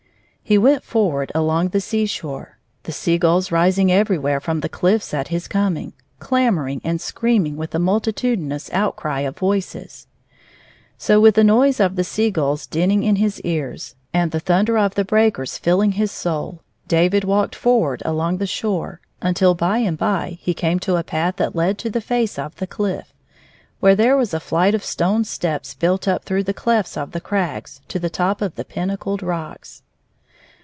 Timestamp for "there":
23.95-24.17